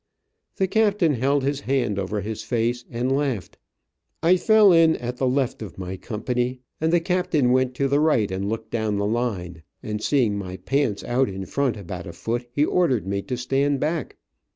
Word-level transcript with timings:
The 0.55 0.67
captain 0.67 1.13
held 1.13 1.43
his 1.43 1.59
hand 1.59 1.99
over 1.99 2.21
his 2.21 2.41
face 2.41 2.85
and 2.89 3.15
laughed. 3.15 3.59
I 4.23 4.35
fell 4.35 4.71
in 4.71 4.95
at 4.95 5.17
the 5.17 5.27
left 5.27 5.61
of 5.61 5.77
my 5.77 5.95
company, 5.95 6.59
and 6.81 6.91
the 6.91 6.99
captain 6.99 7.51
went 7.51 7.75
to 7.75 7.87
the 7.87 7.99
right 7.99 8.31
and 8.31 8.49
looked 8.49 8.71
down 8.71 8.97
the 8.97 9.05
line, 9.05 9.61
and 9.83 10.01
seeing 10.01 10.39
my 10.39 10.57
pants 10.57 11.03
out 11.03 11.29
in 11.29 11.45
front 11.45 11.77
about 11.77 12.07
a 12.07 12.13
foot, 12.13 12.47
he 12.51 12.65
ordered 12.65 13.05
me 13.05 13.21
to 13.21 13.37
stand 13.37 13.79
back. 13.79 14.15